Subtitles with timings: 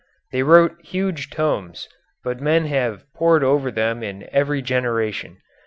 [0.31, 1.87] They wrote huge tomes,
[2.23, 5.37] but men have pored over them in every generation.